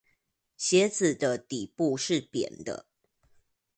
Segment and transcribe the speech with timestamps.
[0.57, 2.87] 鞋子的底部是扁的